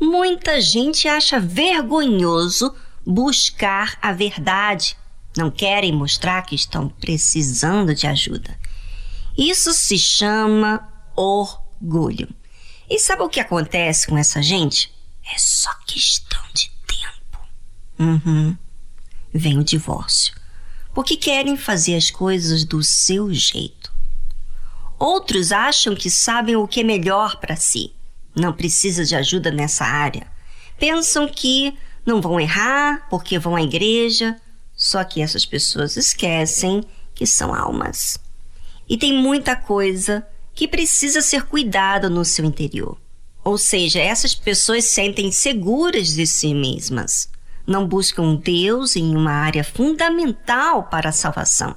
Muita 0.01 0.61
gente 0.61 1.07
acha 1.07 1.39
vergonhoso 1.39 2.75
buscar 3.07 3.97
a 4.03 4.13
verdade. 4.13 4.97
Não 5.37 5.53
querem 5.53 5.93
mostrar 5.93 6.43
que 6.43 6.57
estão 6.57 6.89
precisando 6.89 7.95
de 7.95 8.09
ajuda. 8.09 8.59
Isso 9.39 9.73
se 9.73 9.97
chama 9.97 10.89
orgulho. 11.15 12.29
E 12.91 12.99
sabe 12.99 13.23
o 13.23 13.29
que 13.29 13.39
acontece 13.39 14.09
com 14.09 14.19
essa 14.19 14.43
gente? 14.43 14.93
É 15.33 15.39
só 15.39 15.73
questão 15.87 16.43
de 16.53 16.73
tempo. 16.89 17.39
Uhum. 18.01 18.59
Vem 19.33 19.59
o 19.59 19.65
divórcio 19.65 20.42
porque 20.95 21.17
querem 21.17 21.57
fazer 21.57 21.97
as 21.97 22.11
coisas 22.11 22.65
do 22.65 22.83
seu 22.83 23.33
jeito. 23.33 23.93
Outros 24.99 25.51
acham 25.51 25.95
que 25.95 26.11
sabem 26.11 26.57
o 26.57 26.69
que 26.69 26.81
é 26.81 26.85
melhor 26.85 27.41
para 27.41 27.57
si, 27.57 27.93
não 28.35 28.53
precisa 28.53 29.05
de 29.05 29.17
ajuda 29.17 29.51
nessa 29.51 29.85
área. 29.85 30.27
Pensam 30.79 31.29
que 31.29 31.77
não 32.05 32.21
vão 32.21 32.41
errar 32.41 33.07
porque 33.09 33.39
vão 33.39 33.57
à 33.57 33.63
igreja, 33.63 34.37
só 34.77 35.03
que 35.05 35.21
essas 35.21 35.45
pessoas 35.45 35.97
esquecem 35.97 36.83
que 37.15 37.27
são 37.27 37.55
almas. 37.55 38.19
E 38.89 38.97
tem 38.97 39.13
muita 39.13 39.57
coisa 39.57 40.27
que 40.55 40.69
precisa 40.69 41.21
ser 41.23 41.45
cuidada 41.45 42.11
no 42.11 42.25
seu 42.25 42.45
interior. 42.45 42.99
Ou 43.45 43.59
seja, 43.59 44.01
essas 44.01 44.35
pessoas 44.35 44.85
sentem 44.85 45.33
seguras 45.33 46.15
de 46.15 46.27
si 46.27 46.55
mesmas 46.55 47.29
não 47.67 47.87
buscam 47.87 48.35
Deus 48.35 48.97
em 48.97 49.15
uma 49.15 49.33
área 49.33 49.65
fundamental 49.65 50.85
para 50.85 51.11
a 51.11 51.13
salvação. 51.13 51.77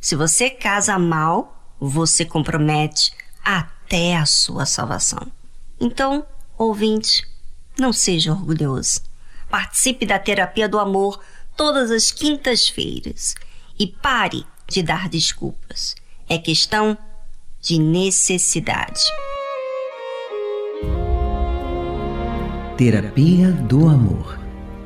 Se 0.00 0.14
você 0.14 0.50
casa 0.50 0.98
mal, 0.98 1.68
você 1.80 2.24
compromete 2.24 3.12
até 3.42 4.16
a 4.16 4.26
sua 4.26 4.66
salvação. 4.66 5.26
Então, 5.80 6.26
ouvinte, 6.56 7.26
não 7.78 7.92
seja 7.92 8.32
orgulhoso. 8.32 9.00
Participe 9.48 10.06
da 10.06 10.18
terapia 10.18 10.68
do 10.68 10.78
amor 10.78 11.20
todas 11.56 11.90
as 11.90 12.10
quintas-feiras 12.10 13.34
e 13.78 13.86
pare 13.86 14.46
de 14.68 14.82
dar 14.82 15.08
desculpas. 15.08 15.94
É 16.28 16.38
questão 16.38 16.96
de 17.60 17.78
necessidade. 17.78 19.02
Terapia 22.76 23.52
do 23.52 23.88
Amor. 23.88 24.43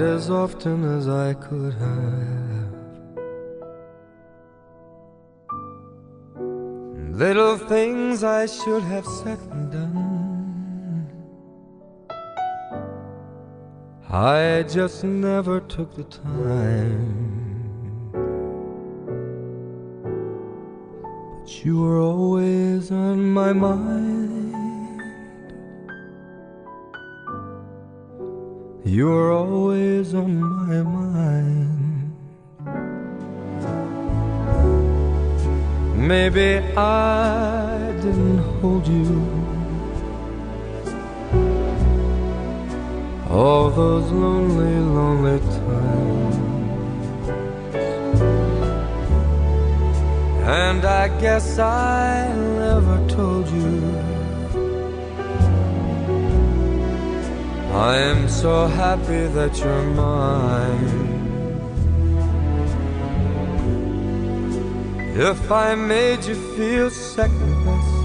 As 0.00 0.30
often 0.30 0.84
as 0.96 1.08
I 1.08 1.34
could 1.34 1.74
have. 1.74 2.38
Little 7.18 7.56
things 7.56 8.22
I 8.22 8.46
should 8.46 8.82
have 8.82 9.04
said 9.04 9.38
and 9.50 9.72
done. 9.72 9.98
I 14.10 14.64
just 14.68 15.04
never 15.04 15.60
took 15.60 15.94
the 15.94 16.04
time. 16.04 17.28
But 21.40 21.64
you 21.64 21.82
were 21.82 21.98
always 21.98 22.92
on 22.92 23.30
my 23.30 23.52
mind. 23.52 24.67
You 28.88 29.08
were 29.08 29.32
always 29.32 30.14
on 30.14 30.40
my 30.40 30.82
mind. 30.82 32.16
Maybe 35.94 36.56
I 36.74 37.92
didn't 38.00 38.38
hold 38.62 38.88
you 38.88 39.12
all 43.28 43.68
those 43.68 44.10
lonely, 44.10 44.80
lonely 44.96 45.38
times. 45.58 46.36
And 50.64 50.82
I 50.86 51.08
guess 51.20 51.58
I 51.58 52.32
never 52.56 53.06
told 53.06 53.50
you 53.50 54.07
I 57.78 57.96
am 57.98 58.28
so 58.28 58.66
happy 58.66 59.28
that 59.28 59.56
you're 59.60 59.84
mine. 59.94 61.08
if 65.18 65.50
I 65.50 65.74
made 65.74 66.24
you 66.24 66.34
feel 66.56 66.90
second 66.90 67.54
best. 67.64 67.98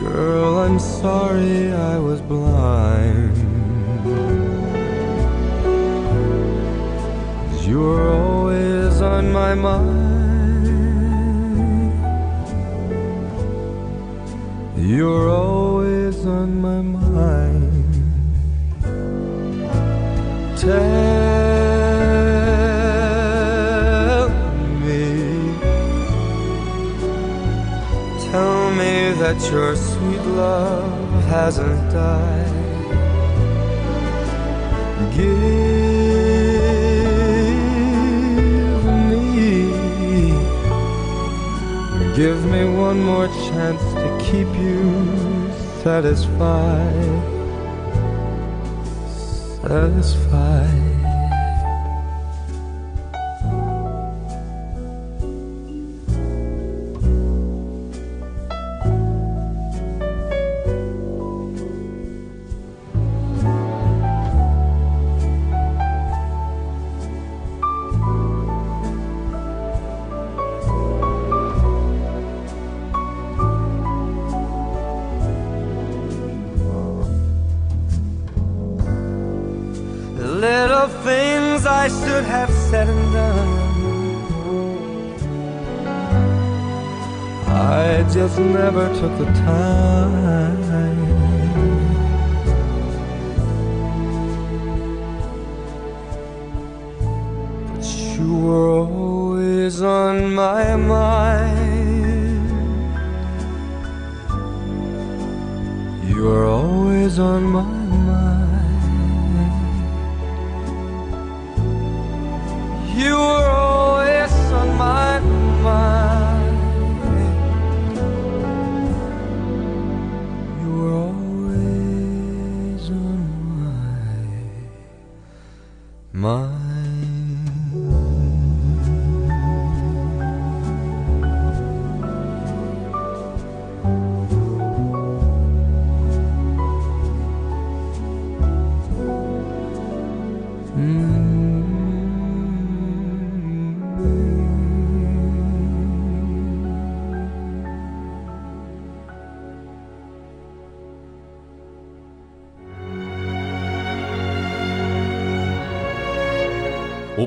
Girl, 0.00 0.58
I'm 0.58 0.78
sorry 0.78 1.72
I 1.72 1.98
was 1.98 2.20
blind. 2.20 3.36
You 7.66 7.80
were 7.80 8.10
always 8.12 9.00
on 9.00 9.32
my 9.32 9.54
mind. 9.54 10.13
You're 14.86 15.30
always 15.30 16.26
on 16.26 16.60
my 16.60 16.82
mind. 16.82 17.72
Tell 20.58 21.88
me, 24.84 25.56
tell 28.28 28.70
me 28.72 29.12
that 29.22 29.38
your 29.50 29.74
sweet 29.74 30.20
love 30.36 31.24
hasn't 31.32 31.90
died. 31.90 32.52
Give 35.16 35.30
me, 39.08 39.32
give 42.14 42.44
me 42.44 42.64
one 42.68 43.02
more 43.02 43.28
chance 43.28 43.82
to 43.94 44.13
keep 44.34 44.48
you 44.56 45.52
satisfied 45.84 47.34
satisfied. 49.62 50.93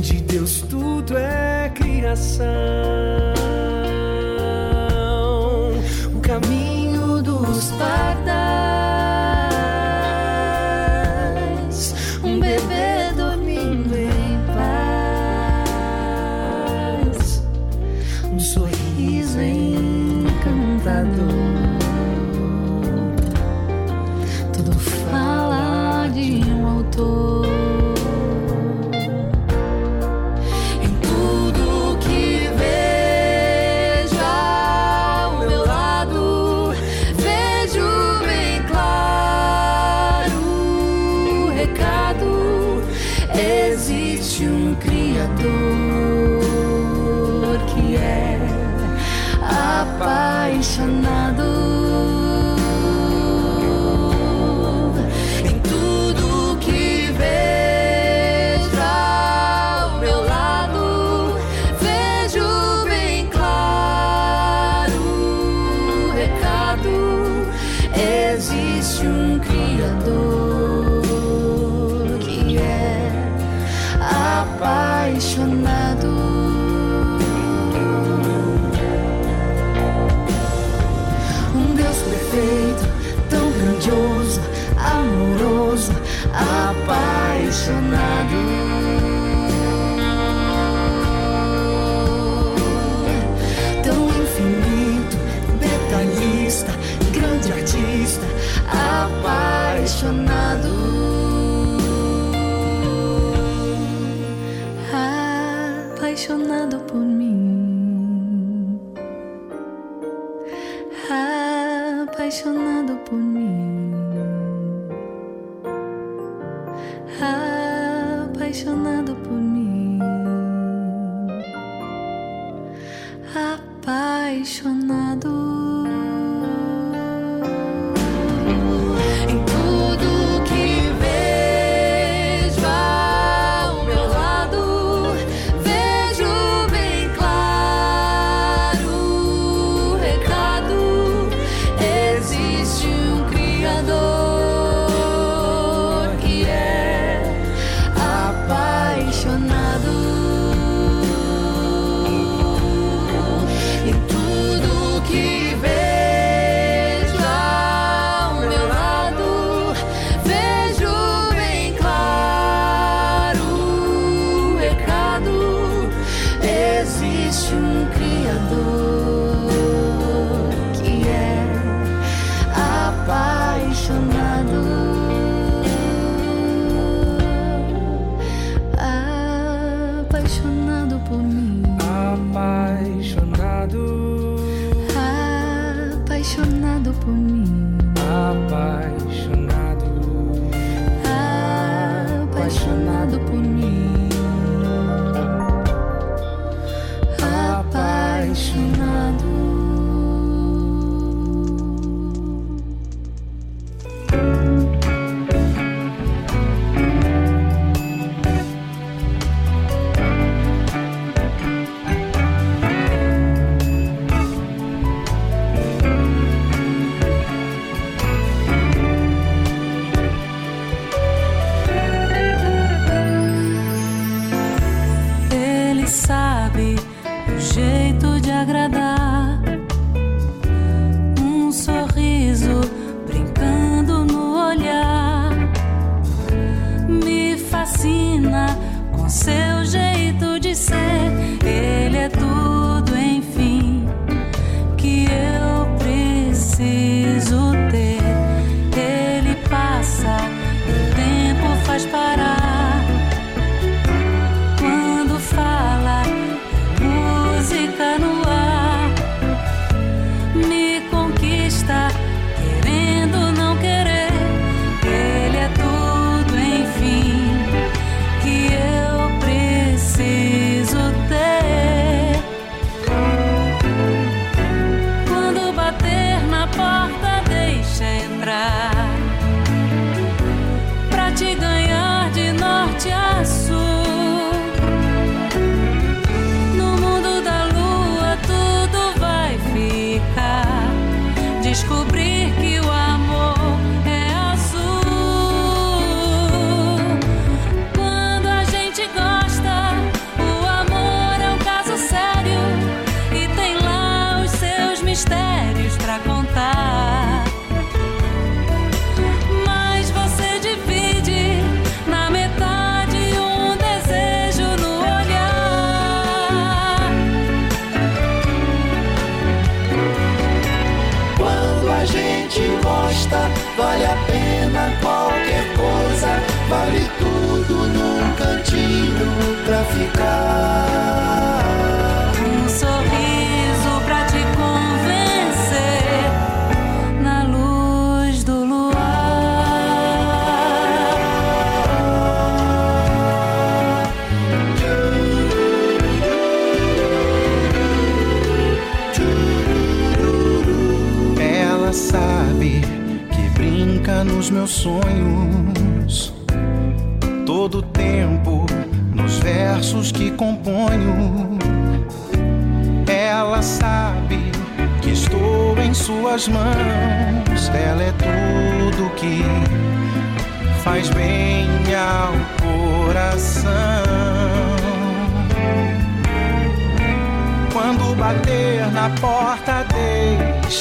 De 0.00 0.20
Deus 0.22 0.62
tudo 0.62 1.16
é 1.16 1.70
criação, 1.74 3.11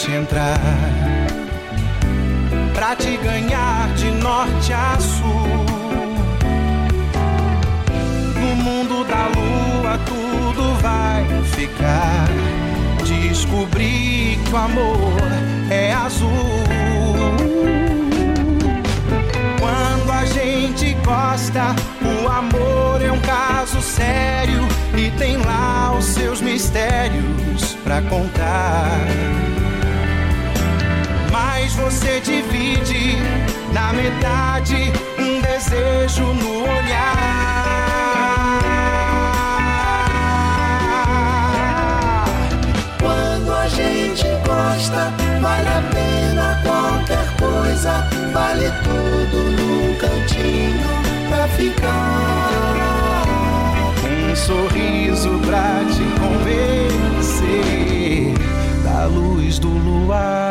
deixe 0.01 0.17
entrar 0.17 0.59
pra 2.73 2.95
te 2.95 3.17
ganhar 3.17 3.93
de 3.93 4.09
norte 4.11 4.73
a 4.73 4.97
sul. 4.99 5.65
No 8.35 8.55
mundo 8.55 9.03
da 9.03 9.27
lua 9.27 9.99
tudo 10.05 10.73
vai 10.81 11.23
ficar. 11.55 12.27
Descobri 13.05 14.39
que 14.43 14.51
o 14.51 14.57
amor 14.57 15.21
é 15.69 15.93
azul. 15.93 16.29
Quando 19.59 20.11
a 20.11 20.25
gente 20.25 20.95
gosta, 21.05 21.75
o 22.01 22.27
amor 22.27 23.01
é 23.01 23.11
um 23.11 23.19
caso 23.19 23.79
sério 23.81 24.67
e 24.97 25.11
tem 25.11 25.37
lá 25.37 25.95
os 25.95 26.05
seus 26.05 26.41
mistérios 26.41 27.75
pra 27.83 28.01
contar 28.01 28.97
você 31.81 32.19
divide 32.19 33.17
na 33.73 33.91
metade 33.93 34.93
um 35.17 35.41
desejo 35.41 36.23
no 36.23 36.61
olhar. 36.61 37.11
Quando 42.99 43.53
a 43.53 43.67
gente 43.67 44.23
gosta, 44.45 45.11
vale 45.41 45.67
a 45.67 45.81
pena 45.91 46.61
qualquer 46.63 47.35
coisa, 47.37 48.07
vale 48.31 48.71
tudo 48.83 49.37
num 49.51 49.95
cantinho 49.95 50.89
pra 51.29 51.47
ficar. 51.47 52.51
Um 54.05 54.35
sorriso 54.35 55.39
pra 55.45 55.83
te 55.91 56.03
convencer 56.19 57.13
da 58.83 59.05
luz 59.05 59.57
do 59.59 59.69
luar. 59.69 60.50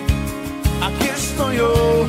Aquí 0.81 1.07
estoy 1.07 1.57
yo. 1.57 2.07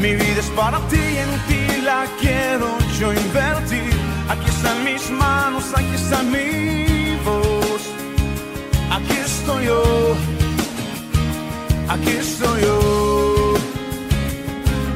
Mi 0.00 0.14
vida 0.14 0.40
es 0.40 0.50
para 0.56 0.78
ti, 0.88 0.96
en 1.24 1.32
ti 1.48 1.82
la 1.82 2.06
quiero 2.20 2.68
yo 2.98 3.12
invertir. 3.12 3.92
Aquí 4.28 4.48
están 4.48 4.84
mis 4.84 5.10
manos, 5.10 5.64
aquí 5.74 5.94
está 5.94 6.22
mi 6.22 7.16
voz. 7.24 7.82
Aquí 8.90 9.16
estoy 9.24 9.66
yo. 9.66 9.82
Aquí 11.88 12.10
estoy 12.10 12.62
yo. 12.62 12.78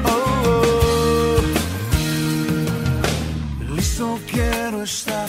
Oh, 0.04 0.42
oh. 0.46 1.36
Listo 3.76 4.18
quiero 4.30 4.82
estar. 4.82 5.28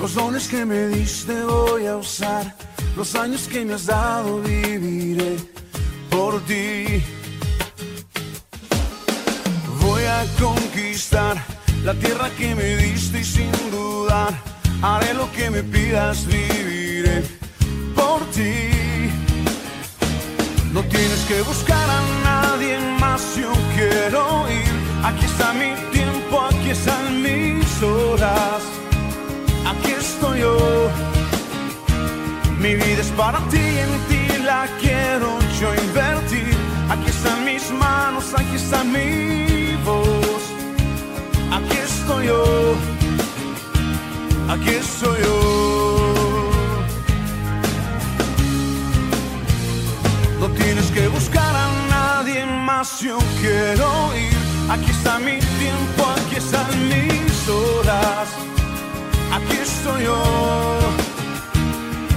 Los 0.00 0.14
dones 0.14 0.48
que 0.48 0.64
me 0.64 0.88
diste 0.88 1.42
voy 1.44 1.86
a 1.86 1.96
usar. 1.96 2.52
Los 2.96 3.14
años 3.14 3.46
que 3.46 3.64
me 3.64 3.74
has 3.74 3.86
dado 3.86 4.40
viviré 4.40 5.55
por 6.16 6.40
ti. 6.50 7.02
Voy 9.82 10.02
a 10.18 10.20
conquistar 10.40 11.36
la 11.84 11.94
tierra 11.94 12.28
que 12.38 12.54
me 12.54 12.76
diste 12.76 13.20
y 13.20 13.24
sin 13.24 13.52
dudar 13.70 14.32
haré 14.82 15.12
lo 15.14 15.26
que 15.32 15.50
me 15.50 15.62
pidas, 15.62 16.26
viviré 16.26 17.22
por 17.94 18.20
ti. 18.36 18.54
No 20.72 20.80
tienes 20.94 21.22
que 21.28 21.38
buscar 21.42 21.86
a 21.98 22.00
nadie 22.28 22.78
más, 23.02 23.22
yo 23.36 23.52
quiero 23.74 24.22
ir. 24.60 24.74
Aquí 25.08 25.24
está 25.26 25.52
mi 25.52 25.70
tiempo, 25.96 26.34
aquí 26.50 26.70
están 26.70 27.22
mis 27.26 27.70
horas. 27.82 28.60
Aquí 29.70 29.92
estoy 29.92 30.40
yo. 30.40 30.56
Mi 32.62 32.74
vida 32.74 33.00
es 33.06 33.12
para 33.22 33.38
ti, 33.50 33.64
en 33.84 33.92
ti 34.08 34.25
la 34.46 34.68
quiero 34.80 35.38
yo 35.60 35.74
invertir. 35.74 36.54
Aquí 36.88 37.10
están 37.10 37.44
mis 37.44 37.70
manos, 37.72 38.32
aquí 38.32 38.56
está 38.56 38.84
mi 38.84 39.76
voz. 39.84 40.42
Aquí 41.56 41.76
estoy 41.76 42.26
yo. 42.26 42.74
Aquí 44.48 44.70
estoy 44.70 45.18
yo. 45.24 45.36
No 50.40 50.46
tienes 50.60 50.86
que 50.92 51.08
buscar 51.08 51.52
a 51.64 51.66
nadie 51.96 52.46
más, 52.46 53.00
yo 53.00 53.18
quiero 53.40 53.88
ir. 54.26 54.38
Aquí 54.70 54.90
está 54.90 55.18
mi 55.18 55.38
tiempo, 55.62 56.02
aquí 56.18 56.36
están 56.36 56.70
mis 56.92 57.48
horas. 57.48 58.28
Aquí 59.36 59.56
estoy 59.68 60.04
yo. 60.04 61.15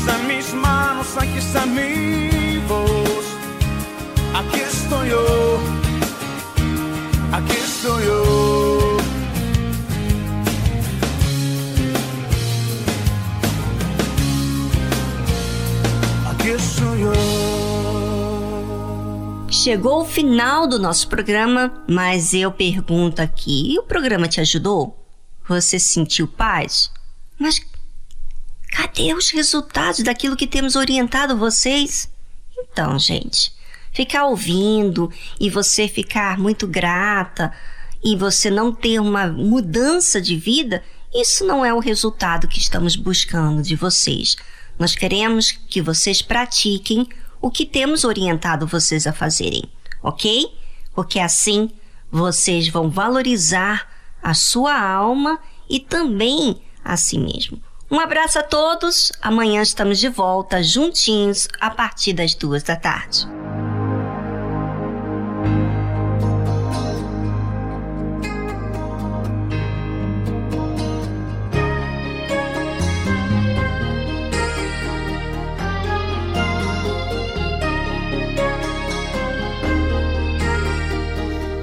Están 0.00 0.26
mis 0.26 0.54
manos, 0.54 1.14
aquí 1.18 1.36
está 1.36 1.66
mi 1.66 2.56
voz. 2.66 3.26
Aquí 4.34 4.60
estoy 4.60 5.10
yo. 5.10 5.60
Aquí 7.30 7.52
estoy 7.52 8.04
yo. 8.06 8.96
Aquí 16.30 16.48
estoy 16.48 17.00
yo. 17.02 17.12
Chegou 19.50 20.00
o 20.00 20.06
final 20.06 20.66
do 20.66 20.78
nosso 20.78 21.08
programa, 21.08 21.70
mas 21.86 22.32
eu 22.32 22.50
pergunto 22.50 23.20
aqui: 23.20 23.76
o 23.78 23.82
programa 23.82 24.26
te 24.26 24.40
ajudou? 24.40 24.96
Você 25.46 25.78
sentiu 25.78 26.26
paz? 26.26 26.90
Mas 27.38 27.60
cadê 28.70 29.14
os 29.14 29.30
resultados 29.30 30.02
daquilo 30.02 30.36
que 30.36 30.46
temos 30.46 30.76
orientado 30.76 31.36
vocês? 31.36 32.10
Então, 32.58 32.98
gente, 32.98 33.52
ficar 33.92 34.26
ouvindo 34.26 35.10
e 35.38 35.50
você 35.50 35.88
ficar 35.88 36.38
muito 36.38 36.66
grata 36.66 37.52
e 38.02 38.16
você 38.16 38.50
não 38.50 38.72
ter 38.72 39.00
uma 39.00 39.26
mudança 39.26 40.20
de 40.20 40.36
vida, 40.36 40.82
isso 41.14 41.44
não 41.44 41.64
é 41.64 41.74
o 41.74 41.80
resultado 41.80 42.48
que 42.48 42.58
estamos 42.58 42.96
buscando 42.96 43.62
de 43.62 43.74
vocês. 43.74 44.36
Nós 44.78 44.94
queremos 44.94 45.50
que 45.50 45.82
vocês 45.82 46.22
pratiquem 46.22 47.06
o 47.40 47.50
que 47.50 47.66
temos 47.66 48.04
orientado 48.04 48.66
vocês 48.66 49.06
a 49.06 49.12
fazerem, 49.12 49.64
ok? 50.02 50.46
Porque 50.94 51.18
assim 51.18 51.70
vocês 52.10 52.68
vão 52.68 52.90
valorizar 52.90 53.88
a 54.22 54.34
sua 54.34 54.78
alma 54.78 55.38
e 55.68 55.78
também 55.78 56.60
a 56.84 56.96
si 56.96 57.18
mesmo. 57.18 57.62
Um 57.90 57.98
abraço 57.98 58.38
a 58.38 58.42
todos. 58.44 59.10
Amanhã 59.20 59.60
estamos 59.62 59.98
de 59.98 60.08
volta 60.08 60.62
juntinhos 60.62 61.48
a 61.60 61.70
partir 61.70 62.12
das 62.12 62.34
duas 62.36 62.62
da 62.62 62.76
tarde. 62.76 63.26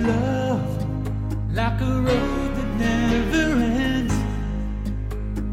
Love, 0.01 0.59
like 1.53 1.81
a 1.81 1.85
road 1.85 2.55
that 2.55 2.77
never 2.77 3.63
ends. 3.63 3.76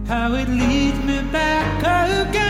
how 0.07 0.35
it 0.35 0.49
leads 0.49 0.99
me 1.05 1.23
back 1.33 1.81
again. 1.81 2.44